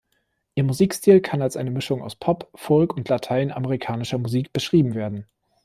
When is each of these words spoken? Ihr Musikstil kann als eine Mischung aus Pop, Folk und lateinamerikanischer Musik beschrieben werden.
Ihr 0.55 0.63
Musikstil 0.63 1.19
kann 1.21 1.43
als 1.43 1.55
eine 1.55 1.69
Mischung 1.69 2.01
aus 2.01 2.15
Pop, 2.15 2.49
Folk 2.55 2.95
und 2.97 3.07
lateinamerikanischer 3.07 4.17
Musik 4.17 4.51
beschrieben 4.51 4.95
werden. 4.95 5.27